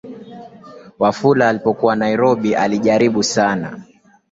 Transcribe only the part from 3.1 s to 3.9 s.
sana